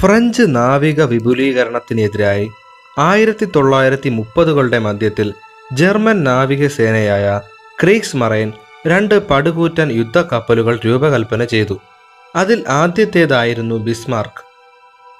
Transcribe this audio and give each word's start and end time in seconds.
French 0.00 0.42
നാവിക 0.48 1.02
വിപുലീകരണത്തിനെതിരായി 1.02 2.50
ആയിരത്തി 2.98 3.48
തൊള്ളായിരത്തി 3.56 4.08
മുപ്പതുകളുടെ 4.08 4.78
മധ്യത്തിൽ 4.78 5.34
ജർമ്മൻ 5.72 6.24
നാവികസേനയായ 6.24 7.40
ക്രീക്സ് 7.82 8.16
മറൈൻ 8.16 8.52
രണ്ട് 8.86 9.28
പടുകൂറ്റൻ 9.28 9.92
യുദ്ധക്കപ്പലുകൾ 9.92 10.80
രൂപകൽപ്പന 10.84 11.44
ചെയ്തു. 11.44 11.80
അതിൽ 12.36 12.64
ആദ്യത്തേതായിരുന്നു 12.68 13.74
ബിസ്മാർക്ക്. 13.74 14.42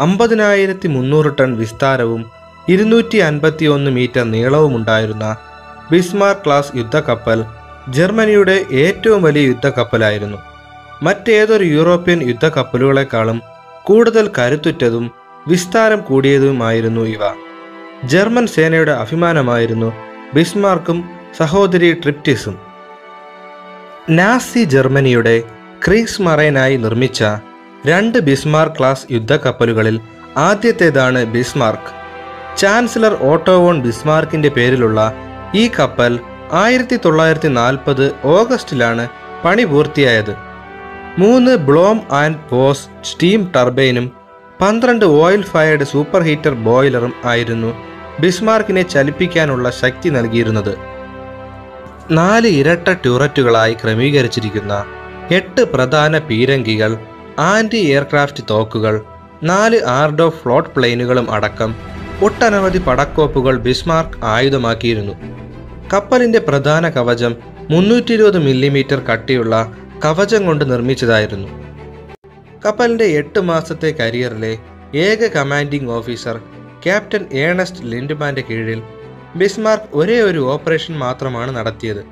അമ്പതിനായിരത്തി 0.00 0.88
മുന്നൂറ് 0.88 1.38
ടൺ 1.40 1.56
വിസ്താരവും 1.56 2.30
ഇരുന്നൂറ്റി 2.68 3.16
അൻപത്തി 3.16 3.64
ഒന്ന് 3.64 3.90
മീറ്റർ 3.90 4.22
നീളവുമുണ്ടായിരുന്ന 4.22 5.36
ബിസ്മാർക്ക് 5.90 6.44
ക്ലാസ് 6.46 6.76
യുദ്ധക്കപ്പൽ 6.76 7.44
ജർമ്മനിയുടെ 7.88 8.64
ഏറ്റവും 8.72 9.22
വലിയ 9.22 9.46
യുദ്ധക്കപ്പലായിരുന്നു. 9.46 10.38
മറ്റേതൊരു 11.02 11.64
യൂറോപ്യൻ 11.64 12.28
യുദ്ധക്കപ്പലുകളെക്കാളും 12.28 13.57
കൂടുതൽ 13.88 14.30
കരുത്തുറ്റതും 14.38 15.10
വിസ്താരം 15.48 16.00
കൂടിയതുമായിരുന്നു 16.00 17.00
ഇവ. 17.00 17.18
ജർമ്മൻ 18.04 18.46
സേനയുടെ 18.46 18.92
അഭിമാനമായിരുന്നു 18.92 19.92
ബിസ്മാർക്കും 20.34 21.10
സഹോദരി 21.36 21.92
ട്രിപ്റ്റിസും. 21.92 22.58
നാസി 24.10 24.64
ജർമ്മനിയുടെ 24.64 25.42
ക്രീസ് 25.86 26.22
മറൈനായി 26.22 26.76
നിർമ്മിച്ച 26.76 27.24
രണ്ട് 27.86 28.18
ബിസ്മാർക്ക് 28.18 28.76
ക്ലാസ് 28.78 29.06
യുദ്ധക്കപ്പലുകളിൽ 29.10 30.00
ആദ്യത്തേതാണ് 30.36 31.24
ബിസ്മാർക്ക്. 31.24 31.92
ചാൻസലർ 32.58 33.18
ഓട്ടോവോൺ 33.20 33.82
ബിസ്മാർക്കിന്റെ 33.82 34.48
പേരിലുള്ള 34.48 35.12
ഈ 35.54 35.70
കപ്പൽ 35.78 36.20
ആയിരത്തി 36.52 36.96
തൊള്ളായിരത്തി 37.04 37.48
നാൽപ്പത് 37.48 38.14
ഓഗസ്റ്റിലാണ് 38.24 39.08
പണി 39.44 39.64
പൂർത്തിയായത്. 39.64 40.47
മൂന്ന് 41.18 41.56
ബ്ലോം 41.56 42.00
ആൻഡ് 42.12 42.48
പോസ് 42.50 42.88
സ്റ്റീം 43.04 43.52
ടർബൈനും 43.56 44.12
പന്ത്രണ്ട് 44.60 45.04
ഓയിൽ 45.04 45.42
ഫയർഡ് 45.42 45.84
സൂപ്പർ 45.84 46.22
ഹീറ്റർ 46.22 46.54
ബോയിലറും 46.54 47.12
ആയിരുന്നു 47.24 47.70
ബിസ്മാർക്കിനെ 48.20 48.82
ചലിപ്പിക്കാനുള്ള 48.82 49.70
ശക്തി 49.70 50.08
നൽകിയിരുന്നത്. 50.08 50.76
നാല് 52.10 52.48
ഇരട്ട 52.48 52.92
ട്യൂററ്റുകളായി 52.92 53.72
ക്രമീകരിച്ചിരിക്കുന്ന 53.72 54.84
എട്ട് 55.30 55.72
പ്രധാന 55.72 56.18
പീരങ്കികൾ 56.18 56.98
ആന്റി 57.38 57.76
എയർക്രാഫ്റ്റ് 57.76 58.44
തോക്കുകൾ 58.50 59.00
നാല് 59.42 59.80
ആർഡോ 59.86 60.28
ഫ്ലോട്ട് 60.28 60.70
പ്ലെയിനുകളും 60.70 61.30
അടക്കം 61.30 61.74
ഒട്ടനവധി 62.22 62.78
പടക്കോപ്പുകൾ 62.78 63.58
ബിസ്മാർക്ക് 63.58 64.24
ആയുധമാക്കിയിരുന്നു. 64.24 65.12
കപ്പലിന്റെ 65.94 66.38
പ്രധാന 66.38 66.88
കവചം 66.88 67.36
മുന്നൂറ്റി 67.70 68.12
ഇരുപത് 68.12 68.38
മില്ലിമീറ്റർ 68.38 69.00
കട്ടിയുള്ള 69.00 69.72
കവചം 70.04 70.46
കൊണ്ട് 70.46 70.70
നിർമ്മിച്ചതായിരുന്നു. 70.70 71.48
കപ്പലിന്റെ 72.64 73.04
എട്ട് 73.04 73.40
മാസത്തെ 73.40 73.90
കരിയറിലെ 73.90 74.58
ഏക 74.94 75.26
കമാൻഡിംഗ് 75.26 75.90
ഓഫീസർ 75.90 76.36
ക്യാപ്റ്റൻ 76.84 77.24
ഏണസ്റ്റ് 77.32 77.84
ലിൻഡ്മാന്റെ 77.84 78.44
കീഴിൽ 78.50 78.82
ബിസ്മാർക്ക് 79.36 79.88
ഒരേ 79.92 80.20
ഒരു 80.20 80.38
ഓപ്പറേഷൻ 80.38 80.98
മാത്രമാണ് 80.98 81.56
നടത്തിയത്. 81.56 82.04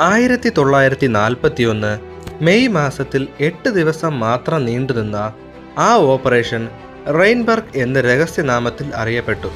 ആയിരത്തി 0.00 0.48
തൊള്ളായിരത്തി 0.48 1.06
നാൽപ്പത്തി 1.06 1.62
ഒന്ന് 1.62 1.98
മെയ് 2.44 2.68
മാസത്തിൽ 2.68 3.28
എട്ട് 3.40 3.68
ദിവസം 3.68 4.20
മാത്രം 4.20 4.64
നീണ്ടുനിന്ന 4.64 5.32
ആ 5.78 5.94
ഓപ്പറേഷൻ 5.96 6.68
റെയിൻബർഗ് 7.20 7.78
എന്ന 7.78 8.00
രഹസ്യനാമത്തിൽ 8.00 8.94
അറിയപ്പെട്ടു. 8.94 9.50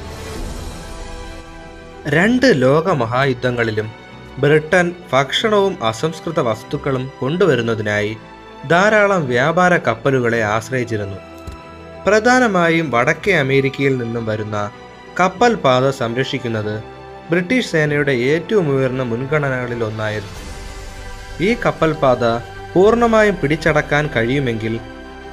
രണ്ട് 2.07 2.61
ലോക 2.61 2.89
മഹായുദ്ധങ്ങളിലും 2.89 4.06
ബ്രിട്ടൻ 4.41 4.87
ഭക്ഷണവും 5.11 5.83
അസംസ്കൃത 5.83 6.39
വസ്തുക്കളും 6.39 7.11
കൊണ്ടുവരുന്നതിനായി 7.19 8.17
ധാരാളം 8.71 9.27
വ്യാപാര 9.27 9.77
കപ്പലുകളെ 9.77 10.41
ആശ്രയിച്ചിരുന്നു. 10.55 11.17
പ്രധാനമായും 12.05 12.91
വടക്കേ 12.91 13.33
അമേരിക്കയിൽ 13.35 13.97
നിന്നും 13.97 14.25
വരുന്ന 14.25 14.57
കപ്പൽ 15.19 15.53
പാത 15.55 15.89
സംരക്ഷിക്കുന്നത് 15.89 16.75
ബ്രിട്ടീഷ് 17.29 17.71
സേനയുടെ 17.71 18.13
ഏറ്റവും 18.31 18.67
ഉയർന്ന 18.73 19.03
മുൻഗണനകളിൽ 19.03 19.83
ഒന്നായിരുന്നു. 19.83 20.37
ഈ 21.47 21.49
കപ്പൽ 21.65 21.91
പാത 22.03 22.23
പൂർണമായും 22.73 23.35
പിടിച്ചടക്കാൻ 23.41 24.09
കഴിയുമെങ്കിൽ 24.15 24.73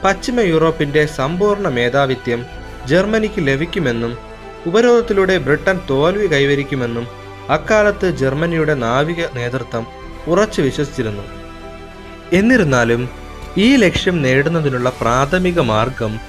പശ്ചിമ 0.04 0.40
യൂറോപ്പിന്റെ 0.40 1.06
സമ്പൂർണ 1.18 1.68
മേധാവിത്യം 1.68 2.40
ജർമ്മനിക്ക് 2.86 3.40
ലഭിക്കുമെന്നും 3.48 4.12
ഉപരോധത്തിലൂടെ 4.66 5.36
ബ്രിട്ടൻ 5.46 5.76
തോൽവി 5.90 6.26
കൈവരിക്കുമെന്നും 6.32 7.06
അക്കാലത്ത് 7.50 8.10
ജർമ്മനിയുടെ 8.10 8.74
നാവിക 8.74 9.26
നേതൃത്വം 9.34 9.86
ഉറച്ചു 10.26 10.62
വിശ്വസിച്ചിരുന്നു. 10.62 11.22
എന്നിരുന്നാലും 12.32 13.08
ഈ 13.56 13.76
ലക്ഷ്യം 13.76 14.22
നേടുന്നതിനുള്ള 14.22 14.92
പ്രാഥമിക 15.00 15.60
മാർഗം 15.60 16.20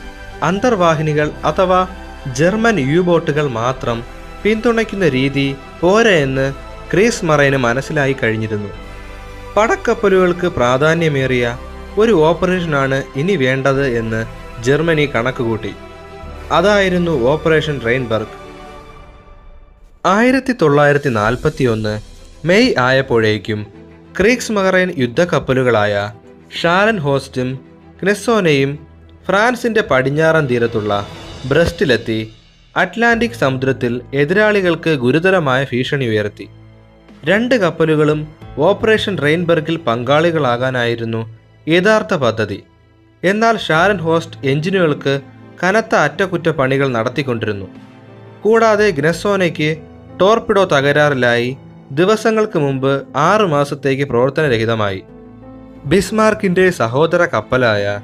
അന്തർവാഹിനികൾ 0.44 1.32
അഥവാ 1.44 1.88
ജർമ്മൻ 2.32 2.80
യു 2.80 3.02
ബോട്ടുകൾ 3.02 3.48
മാത്രം 3.48 4.04
പിന്തുണയ്ക്കുന്ന 4.44 5.10
രീതി 5.10 5.56
പോര 5.82 6.08
എന്ന് 6.08 6.54
ക്രീസ് 6.94 7.26
മറൈന് 7.26 7.58
മനസ്സിലായി 7.58 8.16
കഴിഞ്ഞിരുന്നു. 8.24 8.70
പടക്കപ്പലുകൾക്ക് 9.56 10.48
പ്രാധാന്യമേറിയ 10.48 11.58
ഒരു 11.98 12.12
ഓപ്പറേഷനാണ് 12.12 13.04
ഇനി 13.16 13.36
വേണ്ടത് 13.36 13.88
എന്ന് 13.88 14.26
ജർമ്മനി 14.64 15.06
കണക്കുകൂട്ടി. 15.16 15.72
അതായിരുന്നു 16.52 17.24
ഓപ്പറേഷൻ 17.24 17.82
റെയിൻബർഗ്. 17.86 18.45
ആയിരത്തി 20.06 20.54
തൊള്ളായിരത്തി 20.62 21.10
നാൽപ്പത്തി 21.10 21.64
ഒന്ന് 21.64 22.00
മെയ് 22.48 22.74
ആയപ്പോഴേക്കും 22.80 23.66
ക്രീക്സ് 24.20 24.52
മഹറൈൻ 24.52 24.94
യുദ്ധക്കപ്പലുകളായ 24.98 26.14
ഷാലൻ 26.62 26.98
ഹോസ്റ്റും 26.98 27.60
ക്നെസോനയും 28.02 28.88
ഫ്രാൻസിന്റെ 29.28 29.82
പടിഞ്ഞാറൻ 29.82 30.46
തീരത്തുള്ള 30.48 31.08
ബ്രസ്റ്റിലെത്തി 31.46 32.34
അറ്റ്ലാന്റിക് 32.78 33.40
സമുദ്രത്തിൽ 33.42 34.02
എതിരാളികൾക്ക് 34.14 34.90
ഗുരുതരമായ 34.90 35.66
ഭീഷണി 35.72 36.06
ഉയർത്തി. 36.06 36.48
രണ്ട് 37.26 37.56
കപ്പലുകളും 37.56 38.28
ഓപ്പറേഷൻ 38.58 39.18
റെയിൻബർഗിൽ 39.18 39.78
പങ്കാളികളാകാനായിരുന്നു 39.78 41.40
യഥാർത്ഥ 41.68 42.14
പദ്ധതി. 42.14 42.64
എന്നാൽ 43.24 43.58
ഷാരൻ 43.58 43.98
ഹോസ്റ്റ് 43.98 44.48
എഞ്ചിനുകൾക്ക് 44.48 45.22
കനത്ത 45.64 45.96
അറ്റകുറ്റപ്പണികൾ 45.96 46.88
നടത്തിക്കൊണ്ടിരുന്നു. 46.88 47.66
കൂടാതെ 48.42 48.90
ഗ്നെസോനയ്ക്ക് 48.90 49.70
ടോർപിഡോ 50.22 50.64
തകരാറിലായി 50.64 51.58
ദിവസങ്ങൾക്ക് 51.92 52.60
മുമ്പ് 52.60 53.04
ആറ് 53.16 53.42
മാസത്തേക്ക് 53.42 54.04
പ്രവർത്തനരഹിതമായി. 54.04 55.04
ബിസ്മാർക്കിന്റെ 55.86 56.70
സഹോദര 56.70 57.26
കപ്പലായ 57.26 58.00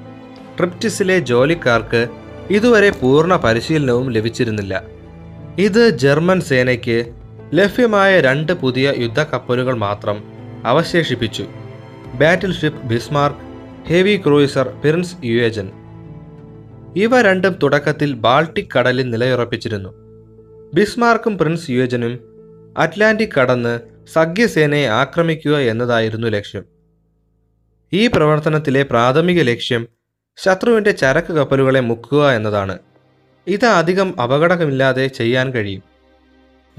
ട്രിപ്റ്റിസിലെ 0.57 1.19
ജോലിക്കാർക്ക് 1.19 2.07
ഇതുവരെ 2.49 2.89
പൂർണ 2.89 3.35
പരിശീലനവും 3.35 4.11
ലഭിച്ചിരുന്നില്ല. 4.11 4.83
ഇത് 5.57 5.89
ജർമ്മൻ 5.89 6.41
സേനയ്ക്ക് 6.41 7.13
ലഭ്യമായ 7.53 8.21
രണ്ട് 8.21 8.51
പുതിയ 8.51 8.93
യുദ്ധക്കപ്പലുകൾ 8.97 9.75
മാത്രം 9.75 10.23
അവശേഷിപ്പിച്ചു. 10.65 11.45
Battleship 12.53 12.87
Bismarck 12.87 13.39
heavy 13.89 14.17
cruiser 14.17 14.67
Prinz 14.67 15.15
Eugen 15.23 15.71
ഇവ 16.95 17.21
രണ്ടും 17.21 17.55
തുടക്കത്തിൽ 17.63 18.13
ബാൾട്ടിക് 18.13 18.71
കടലിൽ 18.77 19.09
നിലയുറപ്പിച്ചിരുന്നു. 19.09 20.01
ബിസ്മാർക്കും 20.73 21.37
പ്രിൻസ് 21.37 21.69
യുവജനും 21.69 22.19
അറ്റ്ലാന്റിക് 22.77 23.29
കടന്ന് 23.29 23.79
സഖ്യസേനയെ 24.13 24.87
ആക്രമിക്കുക 24.87 25.57
എന്നതായിരുന്നു 25.57 26.27
ലക്ഷ്യം. 26.27 26.65
ഈ 27.93 28.07
പ്രവർത്തനത്തിലെ 28.07 28.83
പ്രാഥമിക 28.83 29.41
ലക്ഷ്യം 29.41 29.87
ശത്രുവിന്റെ 30.37 30.91
ചരക്ക് 30.91 31.33
കപ്പലുകളെ 31.33 31.79
മുക്കുക 31.79 32.31
എന്നതാണ്. 32.31 32.79
ഇത് 33.47 33.65
അധികം 33.65 34.21
അപകടമില്ലാതെ 34.21 35.07
ചെയ്യാൻ 35.07 35.51
കഴിയും. 35.51 35.83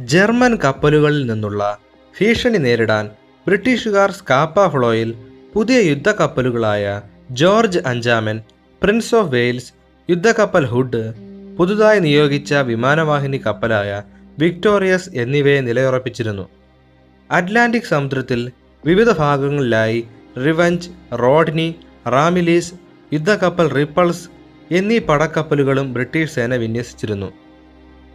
ജർമ്മൻ 0.00 0.56
കപ്പലുകളിൽ 0.56 1.26
നിന്നുള്ള 1.26 1.78
ഭീഷണി 2.20 2.58
നേരിടാൻ 2.58 3.10
ബ്രിട്ടീഷുകാർ 3.47 4.10
സ്കാപ്പ 4.10 4.69
ഫ്ലോയിൽ 4.69 5.14
പുതിയ 5.54 5.81
യുദ്ധക്കപ്പലുകളായ 5.81 7.02
ജോർജ് 7.31 7.78
അഞ്ചാമൻ 7.86 8.42
പ്രിൻസ് 8.82 9.14
ഓഫ് 9.14 9.31
വെയിൽസ് 9.31 9.72
യുദ്ധക്കപ്പൽ 10.10 10.66
ഹുഡ് 10.66 11.31
പുതുതായി 11.58 12.00
നിയോഗിച്ച 12.00 12.54
വിമാനവാഹിനി 12.54 13.38
കപ്പലായ 13.46 14.02
വിക്ടോറിയസ് 14.38 15.10
എന്നിവയെ 15.14 15.60
നിലയുറപ്പിച്ചിരുന്നു. 15.60 16.49
അറ്റ്ലാന്റിക് 17.31 17.90
സമുദ്രത്തിൽ 17.90 18.50
വിവിധ 18.84 19.10
ഭാഗങ്ങളിലായി 19.12 20.04
റിവഞ്ച് 20.46 20.88
റോഡ്നി 21.22 21.75
റാമിലീസ് 22.08 22.72
യുദ്ധക്കപ്പൽ 23.12 23.69
റിപ്പൾസ് 23.69 24.28
എന്നീ 24.70 24.99
പടക്കപ്പലുകളും 24.99 25.93
ബ്രിട്ടീഷ് 25.93 26.31
സേന 26.31 26.54
വിന്യസിച്ചിരുന്നു. 26.54 27.28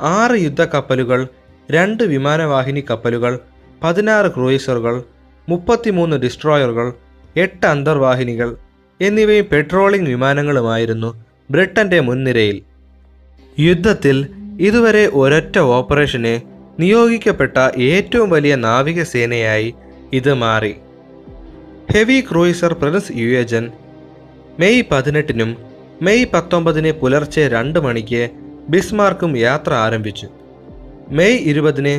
ആറ് 0.02 0.36
യുദ്ധക്കപ്പലുകൾ 0.40 1.28
രണ്ട് 1.72 2.04
വിമാനവാഹിനി 2.04 2.86
കപ്പലുകൾ 2.90 3.40
പതിനാറ് 3.84 4.32
ക്രൂയിസറുകൾ 4.36 5.04
മുപ്പത്തിമൂന്ന് 5.50 6.18
ഡിസ്ട്രോയറുകൾ 6.18 6.94
എട്ട് 7.36 7.66
അന്തർവാഹിനികൾ 7.66 8.56
എന്നിവയും 9.02 9.46
പെട്രോളിംഗ് 9.52 10.10
വിമാനങ്ങളുമായിരുന്നു 10.10 11.26
ബ്രിട്ടന്റെ 11.52 12.00
മുൻനിരയിൽ. 12.00 12.77
യുദ്ധത്തിൽ 13.60 14.18
ഇതുവരെ 14.62 15.08
ഒരൊറ്റ 15.08 15.60
ഓപ്പറേഷന് 15.60 16.34
നിയോഗിക്കപ്പെട്ട 16.80 17.58
ഏറ്റവും 17.92 18.30
വലിയ 18.30 18.56
നാവികസേനയായി 18.56 19.70
ഇത് 20.14 20.34
മാറി. 20.34 20.74
Heavy 21.94 22.22
cruiser 22.22 22.74
Prinz 22.74 23.12
Eugen 23.16 23.72
May 24.60 24.84
പതിനെട്ടിനും 24.92 25.58
മെയ് 26.02 26.26
പത്തൊമ്പതിന് 26.34 26.92
പുലർച്ചെ 26.92 27.48
രണ്ട് 27.48 27.80
മണിക്ക് 27.80 28.30
ബിസ്മാർക്കും 28.70 29.38
യാത്ര 29.38 29.74
ആരംഭിച്ചു. 29.74 30.28
മെയ് 31.10 31.38
ഇരുപതിന് 31.52 31.96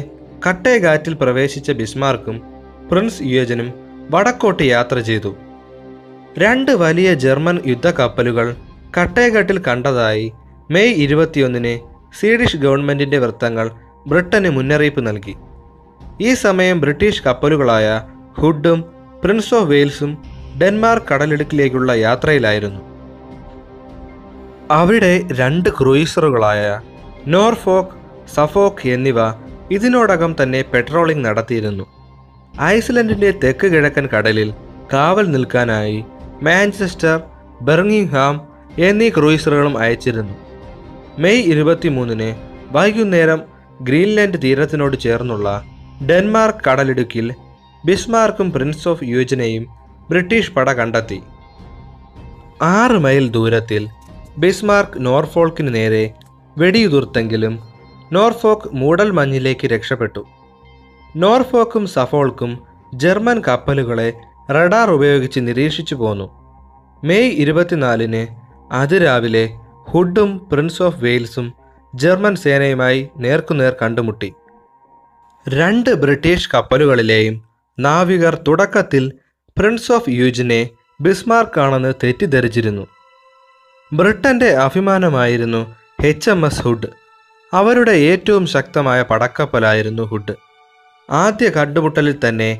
കട്ടേഗാറ്റിൽ 0.46 1.14
പ്രവേശിച്ച 1.14 1.70
ബിസ്മാർക്കും 1.70 2.37
പ്രിൻസ് 2.90 3.22
യുയജനും 3.22 3.69
വടക്കോട്ട് 4.10 4.62
യാത്ര 4.62 4.99
ചെയ്തു. 4.99 5.37
രണ്ട് 6.38 6.72
വലിയ 6.72 7.14
ജർമ്മൻ 7.14 7.56
യുദ്ധക്കപ്പലുകൾ 7.66 8.56
കട്ടേഗാട്ടിൽ 8.99 9.58
കണ്ടതായി 9.69 10.32
മെയ് 10.70 10.94
ഇരുപത്തിയൊന്നിന് 11.05 11.75
സ്വീഡിഷ് 12.19 12.56
ഗവൺമെന്റിന്റെ 12.56 13.19
വൃത്തങ്ങൾ 13.19 13.70
ബ്രിട്ടന് 14.06 14.50
മുന്നറിയിപ്പ് 14.56 15.06
നൽകി. 15.06 15.35
ഈ 16.20 16.35
സമയം 16.35 16.81
ബ്രിട്ടീഷ് 16.81 17.23
കപ്പലുകളായ 17.26 17.87
ഹുഡും 18.41 18.81
പ്രിൻസ് 19.23 19.55
ഓഫ് 19.55 19.70
വെയിൽസും 19.70 20.11
ഡെൻമാർക്ക് 20.61 21.06
കടലിടുക്കിലേക്കുള്ള 21.11 21.93
യാത്രയിലായിരുന്നു. 21.93 22.81
അവിടെ 24.70 25.12
രണ്ട് 25.41 25.69
ക്രൂയിസറുകളായ 25.79 26.81
നോർഫോക്ക് 27.26 27.94
സഫോക്ക് 28.35 28.88
എന്നിവ 28.88 29.20
ഇതിനോടകം 29.70 30.37
തന്നെ 30.43 30.65
പെട്രോളിംഗ് 30.73 31.25
നടത്തിയിരുന്നു. 31.25 31.85
ഐസ്ലൻഡിന്റെ 32.62 33.31
തെക്ക് 33.44 33.67
കിഴക്കൻ 33.73 34.09
കടലിൽ 34.15 34.50
കാവൽ 34.93 35.26
നിൽക്കാനായി 35.31 36.05
മാഞ്ചസ്റ്റർ 36.43 37.17
ബെർമിംഗ്ഹാം 37.61 38.35
എന്നീ 38.79 39.09
ക്രൂയിസറുകളും 39.11 39.79
അയച്ചിരുന്നു. 39.79 40.35
മെയ് 41.19 41.43
ഇരുപത്തിമൂന്നിന് 41.43 42.35
വൈകുന്നേരം 42.73 43.41
ഗ്രീൻലാൻഡ് 43.82 44.43
തീരത്തിനോട് 44.43 44.97
ചേർന്നുള്ള 44.97 45.62
ഡെൻമാർക്ക് 46.06 46.70
കടലിടുക്കിൽ 46.70 47.35
ബിസ്മാർക്കും 47.87 48.53
പ്രിൻസ് 48.53 48.88
ഓഫ് 48.88 49.05
യൂജനെയും 49.05 49.67
ബ്രിട്ടീഷ് 50.11 50.53
പട 50.53 50.73
കണ്ടെത്തി. 50.73 51.23
ആറ് 52.62 52.93
മൈൽ 52.93 53.31
ദൂരത്തിൽ 53.31 53.88
ബിസ്മാർക്ക് 54.38 55.06
നോർഫോൾക്കിന് 55.06 55.75
നേരെ 55.75 56.15
വെടിയുതിർത്തെങ്കിലും 56.59 57.59
നോർഫോക്ക് 58.12 58.69
മൂടൽ 58.73 59.11
മഞ്ഞിലേക്ക് 59.11 59.67
രക്ഷപ്പെട്ടു. 59.67 60.26
നോർഫോക്കും 61.17 61.87
സഫോൾക്കും 61.87 62.59
ജർമ്മൻ 62.94 63.43
കപ്പലുകളെ 63.49 64.12
റഡാർ 64.50 64.91
ഉപയോഗിച്ച് 64.91 65.41
നിരീക്ഷിച്ചു 65.41 65.94
പോന്നു. 65.94 66.26
മെയ് 67.05 67.31
ഇരുപത്തിനാലിന് 67.31 68.26
അതിരാവിലെ 68.73 69.57
ഹുഡും 69.90 70.49
പ്രിൻസ് 70.52 70.82
ഓഫ് 70.82 71.05
വെയിൽസും 71.05 71.55
ജർമ്മൻ 71.94 72.35
സേനയുമായി 72.35 73.08
നേർക്കുനേർ 73.19 73.76
കണ്ടുമുട്ടി. 73.82 74.32
രണ്ട് 75.49 75.90
ബ്രിട്ടീഷ് 75.94 76.50
കപ്പലുകളിലെയും 76.55 77.44
നാവികർ 77.79 78.35
തുടക്കത്തിൽ 78.49 79.12
പ്രിൻസ് 79.58 79.93
ഓഫ് 79.93 80.11
യൂജിനെ 80.11 80.69
ബിസ്മാർക്കാണെന്ന് 81.00 81.94
തെറ്റിദ്ധരിച്ചിരുന്നു. 82.02 82.87
ബ്രിട്ടന്റെ 83.93 84.50
അഭിമാനമായിരുന്നു 84.56 85.75
എച്ച് 86.05 86.31
എം 86.31 86.46
എസ് 86.46 86.61
ഹുഡ്. 86.61 86.88
അവരുടെ 87.55 87.91
ഏറ്റവും 87.91 88.46
ശക്തമായ 88.46 89.02
പടക്കപ്പലായിരുന്നു 89.02 90.02
ഹുഡ്. 90.02 90.34
ആദ്യ 91.11 91.49
കണ്ടുമുട്ടലിൽ 91.49 92.17
തന്നെ 92.29 92.50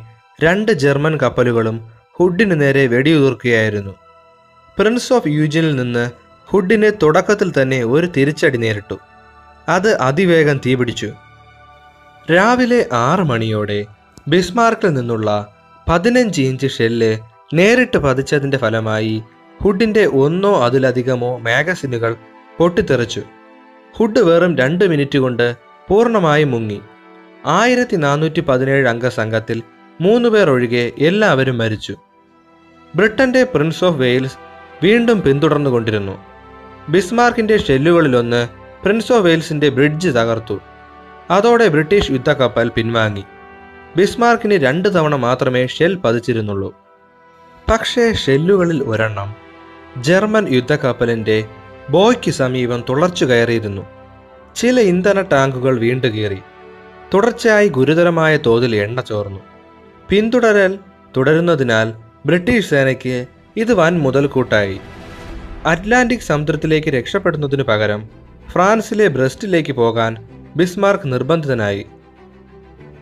രണ്ട് 0.45 0.73
ജർമ്മൻ 0.73 1.17
കപ്പലുകളും 1.17 1.89
ഹുഡിന് 2.19 2.61
നേരെ 2.61 2.87
വെടിയുതിർക്കുകയായിരുന്നു. 2.87 3.95
പ്രിൻസ് 4.79 5.13
ഓഫ് 5.13 5.29
യൂജിനിൽ 5.29 5.77
നിന്ന് 5.77 6.28
ഹുഡിന് 6.51 6.93
തുടക്കത്തിൽ 7.03 7.53
തന്നെ 7.53 7.85
ഒരു 7.85 8.07
തിരിച്ചടി 8.07 8.57
നേരിട്ടു. 8.57 8.99
അത് 9.69 9.99
അതിവേഗം 10.01 10.61
തീപിടിച്ചു 10.67 11.13
രാവിലെ 12.31 12.89
ആറ് 12.93 13.21
മണിയോടെ 13.21 13.87
ബിസ്മാർക്കിൽ 14.29 14.95
നിന്നുള്ള 14.95 15.55
പതിനഞ്ച് 15.89 16.43
ഇഞ്ച് 16.43 16.67
ഷെല്ല് 16.67 17.19
നേരിട്ട് 17.55 17.97
പതിച്ചതിന്റെ 17.97 18.57
ഫലമായി 18.57 19.23
ഹുഡിന്റെ 19.63 20.07
ഒന്നോ 20.07 20.65
അതിലധികമോ 20.65 21.39
മാഗസിനുകൾ 21.39 22.17
പൊട്ടിത്തെറിച്ചു. 22.59 23.23
ഹുഡ് 23.97 24.19
വെറും 24.19 24.57
രണ്ട് 24.57 24.85
മിനിറ്റ് 24.85 25.19
കൊണ്ട് 25.19 25.57
പൂർണമായി 25.89 26.45
മുങ്ങി. 26.45 26.81
ആയിരത്തി 27.47 27.97
നാനൂറ്റി 27.97 28.41
പതിനേഴ് 28.41 28.89
അംഗ 28.89 29.09
സംഘത്തിൽ 29.09 29.63
മൂന്ന് 30.01 30.29
പേർ 30.29 30.51
ഒഴികെ 30.51 30.93
എല്ലാവരും 30.99 31.59
മരിച്ചു. 31.59 31.97
ബ്രിട്ടന്റെ 32.97 33.45
പ്രിൻസ് 33.45 33.85
ഓഫ് 33.85 33.97
വെയിൽസ് 33.97 34.37
വീണ്ടും 34.83 35.23
പിന്തുടർന്നുകൊണ്ടിരുന്നു. 35.23 36.28
ബിസ്മാർക്കിന്റെ 36.89 37.57
ഷെല്ലുകളിലൊന്ന് 37.59 38.49
പ്രിൻസ് 38.85 39.13
ഓഫ് 39.13 39.23
വെയിൽസിന്റെ 39.23 39.69
ബ്രിഡ്ജ് 39.69 40.09
തകർത്തു. 40.09 40.61
അതോടെ 41.31 41.69
ബ്രിട്ടീഷ് 41.69 42.11
യുദ്ധക്കപ്പൽ 42.11 42.69
പിൻവാങ്ങി. 42.69 43.25
ബിസ്മാർക്കിന് 43.97 44.55
രണ്ട് 44.55 44.95
തവണ 44.95 45.15
മാത്രമേ 45.15 45.67
ഷെൽ 45.67 45.95
പതിച്ചിരുന്നുള്ളൂ. 45.95 46.75
പക്ഷേ 47.71 48.13
ഷെല്ലുകളിൽ 48.13 48.83
ഒരെണ്ണം 48.83 49.35
ജർമ്മൻ 49.99 50.49
യുദ്ധക്കപ്പലിന്റെ 50.49 51.45
ബോയ്ക്ക് 51.91 52.31
സമീപം 52.31 52.85
തുളച്ചു 52.89 53.25
കയറിയിരുന്നു. 53.25 53.83
ചില 54.57 54.81
ഇന്ധന 54.81 55.21
ടാങ്കുകൾ 55.21 55.79
വീണ്ടു 55.79 56.07
കീറി. 56.07 56.39
തുടർച്ചയായി 57.15 57.69
ഗുരുതരമായ 57.69 58.37
തോതിൽ 58.37 58.77
എണ്ണ 58.77 59.01
ചോർന്നു. 59.01 59.41
പിന്തുടരൽ 60.09 60.79
തുടരുന്നതിനാൽ 61.17 61.95
ബ്രിട്ടീഷ് 62.27 62.71
സേനയ്ക്ക് 62.71 63.27
ഇത് 63.57 63.75
വൻ 63.75 63.99
മുതൽക്കൂട്ടായി. 63.99 64.81
അറ്റ്ലാന്റിക് 65.67 66.21
സമുദ്രത്തിലേക്ക് 66.21 66.89
രക്ഷപ്പെടുന്നതിനു 66.89 67.63
പകരം 67.63 68.09
ഫ്രാൻസിലെ 68.53 69.09
ബ്രസ്റ്റിലേക്ക് 69.09 69.73
പോകാൻ 69.73 70.17
ബിസ്മാർക്ക് 70.57 71.13
നിർബന്ധിതനായി. 71.13 71.87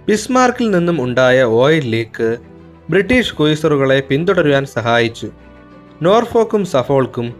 ബിസ്മാർക്കിൽ 0.09 0.71
നിന്നും 0.71 1.03
ഉണ്ടായ 1.03 1.43
ഓയിൽ 1.43 1.85
ലീക്ക് 1.85 2.37
ബ്രിട്ടീഷ് 2.91 3.37
ക്രൂയിസറുകളെ 3.37 4.01
പിന്തുടരുവാൻ 4.01 4.65
സഹായിച്ചു. 4.65 5.31
നോർഫോക്കും 6.03 6.65
സഫോൾക്കും 6.65 7.35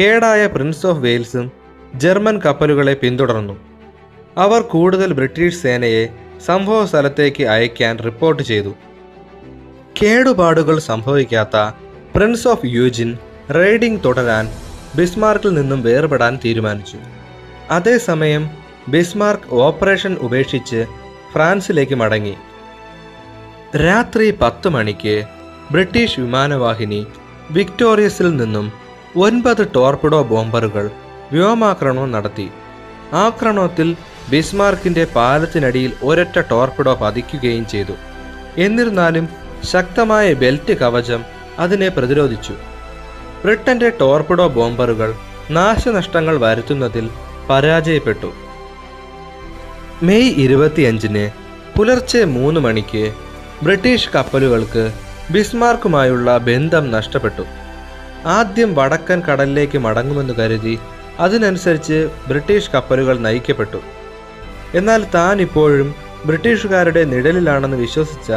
കേടായ 0.00 0.46
പ്രിൻസ് 0.46 0.86
ഓഫ് 0.86 0.98
വെയിൽസും 0.98 1.52
ജർമ്മൻ 1.94 2.38
കപ്പലുകളെ 2.38 2.94
പിന്തുടർന്നു. 2.94 3.56
അവർ 4.38 4.60
കൂടുതൽ 4.60 5.12
ബ്രിട്ടീഷ് 5.12 5.62
സേനയെ 5.62 6.08
സംഭവ 6.46 6.86
സ്ഥലത്തേക്ക് 6.86 7.44
അയക്കാൻ 7.44 7.98
റിപ്പോർട്ട് 7.98 8.42
ചെയ്തു. 8.42 8.74
കേടുപാടുകൾ 10.02 10.78
സംഭവിക്കാത്ത 10.78 11.56
പ്രിൻസ് 12.16 12.48
ഓഫ് 12.48 12.66
യൂജിൻ 12.66 13.18
റെയ്ഡിംഗ് 13.54 14.04
തുടരാൻ 14.04 14.50
ബിസ്മാർക്കിൽ 14.96 15.54
നിന്നും 15.54 15.82
വേർപെടാൻ 15.82 16.38
തീരുമാനിച്ചു. 16.44 16.96
അതേസമയം 17.70 18.50
ബിസ്മാർക്ക് 18.88 19.54
ഓപ്പറേഷൻ 19.54 20.14
ഉപേക്ഷിച്ച് 20.14 20.86
ഫ്രാൻസിലേക്ക് 21.32 21.94
മടങ്ങി. 21.94 22.34
രാത്രി 23.76 24.30
പത്ത് 24.30 24.68
മണിക്ക് 24.68 25.24
ബ്രിട്ടീഷ് 25.70 26.20
വിമാനവാഹിനി 26.20 27.06
വിക്ടോറിയസിൽ 27.50 28.36
നിന്നും 28.36 28.72
ഒൻപത് 29.16 29.68
ടോർപിഡോ 29.74 30.22
ബോംബറുകൾ 30.22 30.90
വ്യോമാക്രമണം 31.32 32.12
നടത്തി. 32.12 32.48
ആക്രമണത്തിൽ 33.12 33.96
ബിസ്മാർക്കിന്റെ 34.30 35.04
പാലത്തിനടിയിൽ 35.04 35.92
ഒരൊറ്റ 36.02 36.40
ടോർപിഡോ 36.40 36.94
പതിക്കുകയും 36.94 37.68
ചെയ്തു. 37.68 37.92
എന്നിരുന്നാലും 38.58 39.28
ശക്തമായ 39.64 40.32
ബെൽറ്റ് 40.32 40.74
കവചം 40.78 41.24
അതിനെ 41.58 41.88
പ്രതിരോധിച്ചു. 41.88 42.71
ബ്രിട്ടന്റെ 43.44 43.92
ടോർപിഡോ 44.00 44.48
ബോംബറുകൾ 44.48 45.14
നാശനഷ്ടങ്ങൾ 45.50 46.36
വരുത്തുന്നതിൽ 46.40 47.10
പരാജയപ്പെട്ടു. 47.50 48.32
മെയ് 50.02 50.34
ഇരുപത്തിയഞ്ചിന് 50.34 51.30
പുലർച്ചെ 51.78 52.24
മൂന്ന് 52.24 52.60
മണിക്ക് 52.60 53.14
ബ്രിട്ടീഷ് 53.62 54.10
കപ്പലുകൾക്ക് 54.14 54.92
ബിസ്മാർക്കുമായുള്ള 55.30 56.38
ബന്ധം 56.38 56.90
നഷ്ടപ്പെട്ടു. 56.90 57.42
ആദ്യം 58.26 58.74
വടക്കൻ 58.74 59.20
കടലിലേക്ക് 59.20 59.78
മടങ്ങുമെന്ന് 59.78 60.34
കരുതി 60.34 60.78
അതിനനുസരിച്ച് 61.18 62.08
ബ്രിട്ടീഷ് 62.28 62.70
കപ്പലുകൾ 62.70 63.18
നയിക്കപ്പെട്ടു. 63.18 63.80
എന്നാൽ 64.74 65.06
താൻ 65.14 65.40
ഇപ്പോഴും 65.40 65.94
ബ്രിട്ടീഷുകാരുടെ 66.26 67.04
നിഴലിലാണെന്ന് 67.04 67.76
വിശ്വസിച്ച 67.76 68.32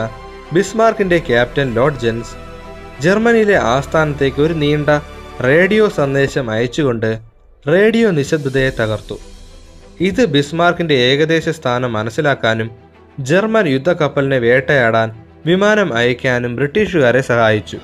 ബിസ്മാർക്കിന്റെ 0.53 1.17
ക്യാപ്റ്റൻ 1.17 1.73
ലോർഡ് 1.73 1.99
ജെൻസ് 1.99 2.44
ജർമ്മനിയിലെ 3.03 3.55
ആസ്ഥാനത്തേക്ക് 3.55 4.41
ഒരു 4.41 4.53
നീണ്ട 4.53 4.89
റേഡിയോ 5.43 5.89
സന്ദേശം 5.89 6.51
അയച്ചുകൊണ്ട് 6.51 7.09
റേഡിയോ 7.67 8.11
നിശബ്ദതയെ 8.11 8.71
തകർത്തു. 8.79 9.17
ഇത് 10.01 10.25
ബിസ്മാർക്കിന്റെ 10.25 10.95
ഏകദേശ 11.09 11.49
സ്ഥാനം 11.49 11.93
മനസ്സിലാക്കാനും 11.93 12.69
ജർമ്മൻ 13.19 13.67
യുദ്ധക്കപ്പലിനെ 13.67 14.37
വേട്ടയാടാൻ 14.37 15.09
വിമാനം 15.45 15.89
അയക്കാനും 15.93 16.55
ബ്രിട്ടീഷുകാരെ 16.55 17.21
സഹായിച്ചു. 17.21 17.77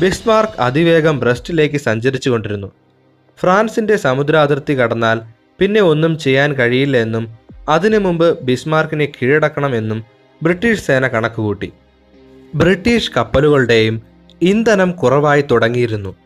ബിസ്മാർക്ക് 0.00 0.60
അതിവേഗം 0.60 1.20
ബ്രസ്റ്റിലേക്ക് 1.20 1.76
സഞ്ചരിച്ചു 1.76 2.30
കൊണ്ടിരുന്നു 2.30 2.68
ഫ്രാൻസിന്റെ 3.38 3.96
സമുദ്രാതിർത്തി 3.96 4.74
കടന്നാൽ 4.74 5.18
പിന്നെ 5.60 5.80
ഒന്നും 5.80 6.18
ചെയ്യാൻ 6.18 6.52
കഴിയില്ല 6.52 6.96
എന്നും 6.96 7.24
അതിനു 7.68 7.98
മുമ്പ് 7.98 8.44
ബിസ്മാർക്കിനെ 8.44 9.06
കീഴടക്കണമെന്നും 9.06 10.04
ബ്രിട്ടീഷ് 10.42 10.84
സേന 10.86 11.06
കണക്കുകൂട്ടി. 11.08 11.72
ബ്രിട്ടീഷ് 12.54 13.12
കപ്പലുകളുടെയും 13.16 14.02
ഇന്ധനം 14.42 14.92
കുറവായി 14.92 15.44
തുടങ്ങിയിരുന്നു. 15.50 16.16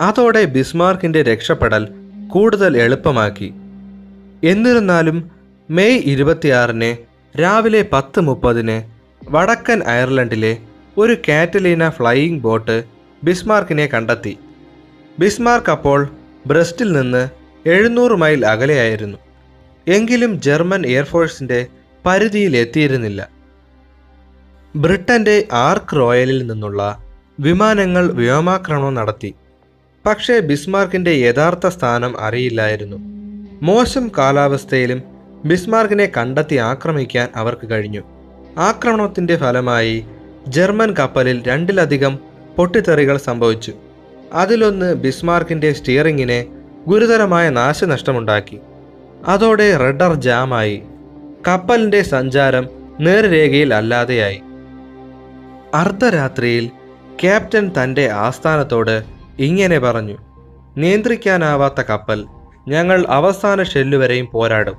അതോടെ 0.00 0.44
ബിസ്മാർക്കിന്റെ 0.44 1.22
രക്ഷപ്പെടൽ 1.22 1.88
കൂടുതൽ 2.28 2.76
എളുപ്പമാക്കി. 2.76 3.54
എന്നിരുന്നാലും 4.44 5.30
മെയ് 5.70 5.98
ഇരുപത്തിയാറിന് 5.98 6.96
രാവിലെ 7.40 7.88
പത്ത് 7.92 8.20
മുപ്പതിന് 8.20 8.82
വടക്കൻ 9.30 9.82
അയർലൻഡിലെ 9.82 10.58
ഒരു 10.98 11.16
കാറ്റലീന 11.28 11.88
ഫ്ലൈയിങ് 11.88 12.40
ബോട്ട് 12.40 12.84
ബിസ്മാർക്കിനെ 13.24 13.86
കണ്ടെത്തി. 13.86 14.38
ബിസ്മാർക്ക് 15.18 15.70
അപ്പോൾ 15.70 16.08
ബ്രസ്റ്റിൽ 16.46 16.92
നിന്ന് 16.92 17.28
എഴുന്നൂറ് 17.68 18.12
മൈൽ 18.12 18.46
അകലെയായിരുന്നു. 18.46 19.18
എങ്കിലും 19.88 20.40
ജർമ്മൻ 20.40 20.86
എയർഫോഴ്സിന്റെ 20.86 21.66
പരിധിയിൽ 22.06 22.56
എത്തിയിരുന്നില്ല 22.56 23.33
ബ്രിട്ടന്റെ 24.76 25.48
ആർക്ക് 25.52 25.96
റോയലിൽ 25.96 26.46
നിന്നുള്ള 26.46 26.98
വിമാനങ്ങൾ 27.40 28.10
വ്യോമാക്രമണം 28.12 28.94
നടത്തി. 28.94 29.34
പക്ഷേ 30.06 30.38
ബിസ്മാർക്കിന്റെ 30.38 31.10
യഥാർത്ഥ 31.10 31.68
സ്ഥാനം 31.68 32.20
അറിയില്ലായിരുന്നു. 32.20 32.96
മോശം 33.62 34.10
കാലാവസ്ഥയിലും 34.18 35.02
ബിസ്മാർക്കിനെ 35.44 36.12
കണ്ടെത്തി 36.16 36.54
ആക്രമിക്കാൻ 36.54 37.28
അവർക്ക് 37.36 37.70
കഴിഞ്ഞു. 37.70 38.00
ആക്രമണത്തിന്റെ 38.58 39.36
ഫലമായി 39.36 40.06
ജർമ്മൻ 40.48 40.94
കപ്പലിൽ 40.94 41.42
രണ്ടിലധികം 41.46 42.18
പൊട്ടിത്തെറികൾ 42.56 43.16
സംഭവിച്ചു. 43.16 43.72
അതിലൊന്ന് 44.32 44.94
ബിസ്മാർക്കിന്റെ 44.94 45.72
സ്റ്റിയറിങ്ങിനെ 45.72 46.46
ഗുരുതരമായ 46.88 47.50
നാശനഷ്ടമുണ്ടാക്കി. 47.50 48.58
അതോടെ 49.28 49.76
റഡർ 49.76 50.14
ജാമായി. 50.14 50.82
കപ്പലിന്റെ 51.48 52.02
സഞ്ചാരം 52.02 52.66
നേർരേഖയിൽ 53.00 53.74
അല്ലാതെയായി. 53.74 54.42
അർദ്ധരാത്രിയിൽ 55.74 56.70
ക്യാപ്റ്റൻ 57.22 57.72
തന്റെ 57.82 58.10
ആസ്ഥാനത്തോട് 58.10 59.04
ഇങ്ങനെ 59.38 59.78
പറഞ്ഞു 59.78 60.16
നിയന്ത്രിക്കാനാവാത്ത 60.76 61.82
കപ്പൽ 61.82 62.26
ഞങ്ങൾ 62.68 63.06
അവസാന 63.08 63.62
ഷെല്ലുവരെയും 63.62 64.26
പോരാടും. 64.26 64.76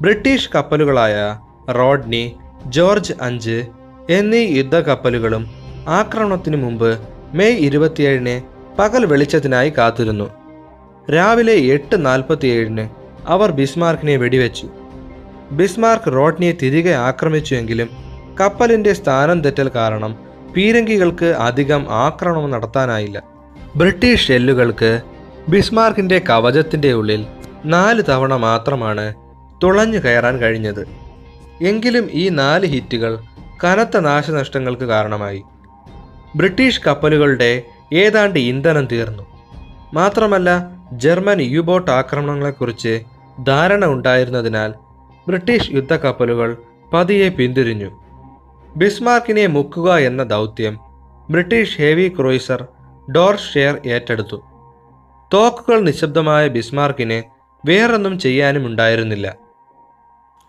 ബ്രിട്ടീഷ് 0.00 0.50
കപ്പലുകളായ 0.54 1.38
റോഡ്നി 1.78 2.36
ജോർജ് 2.66 3.12
അഞ്ച് 3.22 3.66
എന്നീ 4.10 4.42
യുദ്ധക്കപ്പലുകളും 4.58 5.50
ആക്രമണത്തിനു 5.88 6.56
മുമ്പ് 6.56 6.98
മെയ് 7.34 7.56
ഇരുപത്തിയേഴിന് 7.56 8.36
പകൽ 8.78 9.06
വെളിച്ചത്തിനായി 9.06 9.72
കാത്തിരുന്നു. 9.78 10.30
രാവിലെ 11.14 11.52
എട്ട് 11.52 12.06
നാൽപ്പത്തിയേഴിന് 12.06 12.88
അവർ 13.26 13.50
ബിസ്മാർക്കിനെ 13.50 14.16
വെടിവെച്ചു. 14.16 14.66
ബിസ്മാർക്ക് 15.52 16.12
റോഡ്നിയെ 16.12 16.52
തിരികെ 16.62 16.90
ആക്രമിച്ചുവെങ്കിലും 16.90 18.07
കപ്പലിന്റെ 18.40 18.92
സ്ഥാനം 18.92 19.40
തെറ്റൽ 19.40 19.68
കാരണം 19.68 20.16
പീരങ്കികൾക്ക് 20.56 21.24
അധികം 21.24 21.86
ആക്രമണം 21.90 22.50
നടത്താനായില്ല. 22.50 23.22
ബ്രിട്ടീഷ് 23.76 24.28
ഷെല്ലുകൾക്ക് 24.28 25.00
ബിസ്മാർക്കിന്റെ 25.48 26.18
കവചത്തിന്റെ 26.18 26.92
ഉള്ളിൽ 26.92 27.26
നാല് 27.64 28.02
തവണ 28.08 28.36
മാത്രമാണ് 28.36 29.14
തുളഞ്ഞു 29.62 29.98
കയറാൻ 29.98 30.38
കഴിഞ്ഞത്. 30.38 30.88
എങ്കിലും 31.62 32.08
ഈ 32.12 32.28
നാല് 32.28 32.66
ഹിറ്റുകൾ 32.66 33.18
കനത്ത 33.64 33.98
നാശനഷ്ടങ്ങൾക്ക് 33.98 34.84
കാരണമായി. 34.84 35.42
ബ്രിട്ടീഷ് 36.36 36.80
കപ്പലുകളുടെ 36.86 37.62
ഏതാണ്ട് 37.92 38.38
ഇന്ധനം 38.38 38.86
തീർന്നു. 38.86 39.22
മാത്രമല്ല 39.94 40.70
ജർമ്മൻ 40.92 41.40
യുബോട്ട് 41.40 41.90
ആക്രമണങ്ങളെക്കുറിച്ച് 41.90 43.00
ധാരണ 43.46 43.86
ഉണ്ടായിരുന്നതിനാൽ 43.86 44.74
ബ്രിട്ടീഷ് 45.28 45.70
യുദ്ധക്കപ്പലുകൾ 45.72 46.56
പതിയെ 46.92 47.28
പിന്തിരിഞ്ഞു. 47.28 48.07
ബിസ്മാർക്കിനെ 48.78 49.46
മുക്കുക 49.46 49.96
എന്ന 49.96 50.22
ദൗത്യം 50.22 50.78
ബ്രിട്ടീഷ് 51.30 51.78
ഹെവി 51.78 52.08
ക്രൂയിസർ 52.08 52.66
ഡോർഷ് 53.16 53.54
ഷെയർ 53.54 53.80
ഏറ്റെടുത്തു. 53.86 54.42
തോക്കുകൾ 55.34 55.80
നിശബ്ദമായ 55.80 56.48
ബിസ്മാർക്കിന് 56.48 57.22
വേറൊന്നും 57.66 58.18
ചെയ്യാനും 58.18 58.66
ഉണ്ടായിരുന്നില്ല. 58.66 59.36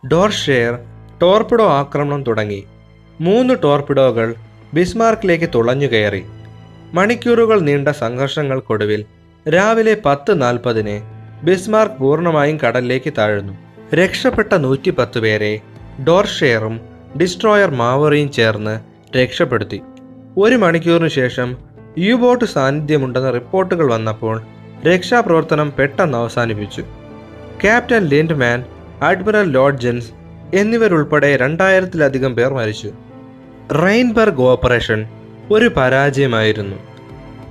ഡോർഷെയർ 0.07 0.73
ഷെയർ 0.73 1.19
ടോർപിഡോ 1.21 1.67
ആക്രമണം 1.67 2.23
തുടങ്ങി. 2.23 2.63
മൂന്ന് 3.21 3.53
ടോർപിഡോകൾ 3.63 4.35
ബിസ്മാർക്കിലേക്ക് 4.73 5.49
തുളഞ്ഞു 5.55 5.87
കയറി. 5.87 6.25
മണിക്കൂറുകൾ 6.93 7.59
നീണ്ട 7.59 7.87
സംഘർഷങ്ങൾക്കൊടുവിൽ 7.87 9.05
രാവിലെ 9.55 9.97
പത്ത് 10.05 10.41
നാൽപ്പതിന് 10.41 11.01
ബിസ്മാർക്ക് 11.45 11.95
പൂർണമായും 11.95 12.57
കടലിലേക്ക് 12.57 13.13
താഴ്ന്നു. 13.17 13.53
രക്ഷപ്പെട്ട 13.95 14.53
നൂറ്റി 14.53 14.91
പത്ത് 14.91 15.19
പേരെ 15.19 15.59
ഡോർഷെയറും 16.07 16.88
ഡിസ്ട്രോയർ 17.17 17.69
മാവറിയും 17.69 18.31
ചേർന്ന് 18.31 18.79
രക്ഷപ്പെടുത്തി. 19.17 19.81
ഒരു 20.37 20.55
മണിക്കൂറിന് 20.55 21.07
ശേഷം 21.07 21.57
യു 21.97 22.15
ബോട്ട് 22.15 22.45
സാന്നിധ്യമുണ്ടെന്ന 22.45 23.31
റിപ്പോർട്ടുകൾ 23.31 23.91
വന്നപ്പോൾ 23.91 24.41
രക്ഷാപ്രവർത്തനം 24.85 25.73
പെട്ടെന്ന് 25.79 26.17
അവസാനിപ്പിച്ചു. 26.17 26.81
Captain 27.61 28.05
Lindemann 28.05 28.65
admiral 29.01 29.51
Lord 29.51 29.79
gents 29.79 30.11
എന്നിവരുൾപ്പെടെ 30.53 31.37
രണ്ടായിരത്തിലധികം 31.37 32.35
പേർ 32.35 32.53
മരിച്ചു. 32.53 32.91
റെയിൻബർഗ് 33.83 34.41
ഓപ്പറേഷൻ 34.41 35.07
ഒരു 35.51 35.71
പരാജയമായിരുന്നു. 35.77 36.75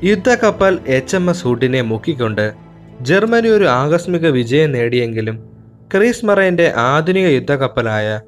യുദ്ധക്കപ്പൽ 0.05 0.79
എച്ച് 0.87 1.17
എം 1.17 1.31
എസ് 1.31 1.45
ഹുഡിനെ 1.45 1.81
മുക്കിക്കൊണ്ട് 1.81 2.53
ജർമ്മനി 3.01 3.49
ഒരു 3.49 3.65
ആകസ്മിക 3.65 4.27
വിജയം 4.27 4.73
നേടിയെങ്കിലും 4.73 5.51
ക്രീസ്മറൈന്റെ 5.95 6.73
ആധുനിക 6.77 7.27
യുദ്ധക്കപ്പലായ 7.27 8.21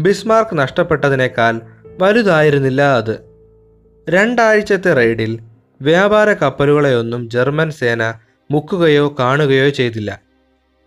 ബിസ്മാർക്ക് 0.00 0.58
നഷ്ടപ്പെട്ടതിനേക്കാൾ 0.58 1.60
വലുതായിരുന്നില്ല 1.98 2.96
അത്. 2.96 3.20
രണ്ടാഴ്ചത്തെ 4.08 4.94
റെയ്ഡിൽ 4.94 5.38
വ്യാപാര 5.82 6.32
കപ്പലുകളെയൊന്നും 6.32 7.30
ജർമ്മൻ 7.30 7.70
സേന 7.70 8.14
മുക്കുകയോ 8.50 9.16
കാണുകയോ 9.18 9.68
ചെയ്തില്ല. 9.68 10.22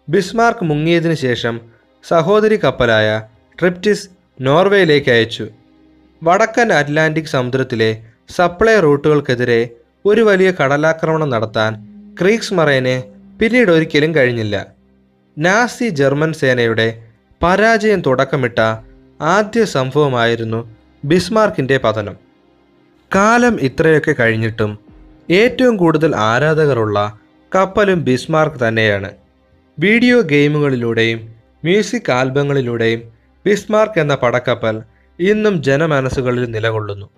ബിസ്മാർക്ക് 0.10 0.66
മുങ്ങിയതിനു 0.66 1.14
ശേഷം 1.14 1.62
സഹോദരി 2.08 2.56
കപ്പലായ 2.56 3.24
ട്രിപ്റ്റിസ് 3.62 4.10
നോർവേയിലേക്ക് 4.42 5.10
അയച്ചു. 5.10 5.48
വടക്കൻ 6.24 6.74
അറ്റ്ലാന്റിക് 6.74 7.26
സമുദ്രത്തിലെ 7.26 8.04
സപ്ലൈ 8.30 8.80
റൂട്ടുകൾക്കെതിരെ 8.80 9.70
ഒരു 10.06 10.22
വലിയ 10.22 10.54
കടലാക്രമണം 10.64 11.30
നടത്താൻ 11.30 11.88
ക്രീക്സ് 12.22 12.54
മറൈനെ 12.54 13.04
പിന്നീട് 13.42 13.72
ഒരിക്കലും 13.72 14.16
കഴിഞ്ഞില്ല. 14.16 14.68
നാസി 15.38 15.90
ജർമ്മൻ 15.90 16.34
സേനയുടെ 16.34 17.04
പരാജയം 17.44 18.02
തുടക്കമിട്ട 18.02 18.60
ആദ്യ 19.22 19.66
സംഭവമായിരുന്നു 19.66 20.76
ബിസ്മാർക്കിന്റെ 21.06 21.78
പതനം. 21.78 22.16
കാലം 23.16 23.60
ഇത്രയൊക്കെ 23.62 24.16
കഴിഞ്ഞിട്ടും 24.20 24.80
ഏറ്റവും 25.32 25.78
കൂടുതൽ 25.78 26.16
ആരാധകരുള്ള 26.16 27.20
കപ്പലും 27.56 28.04
ബിസ്മാർക്ക് 28.04 28.68
തന്നെയാണ്. 28.68 29.12
വീഡിയോ 29.80 30.22
ഗെയിമുകളിലൂടെയും 30.22 31.34
മ്യൂസിക് 31.64 32.12
ആൽബങ്ങളിലൂടെയും 32.12 33.02
ബിസ്മാർക്ക് 33.46 34.00
എന്ന 34.00 34.16
പടക്കപ്പൽ 34.16 34.82
ഇന്നും 35.20 35.64
ജനമനസ്സുകളിൽ 35.64 36.46
നിലകൊള്ളുന്നു. 36.52 37.10